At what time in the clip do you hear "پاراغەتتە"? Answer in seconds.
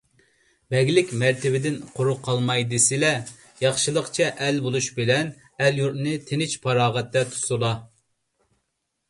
6.67-7.25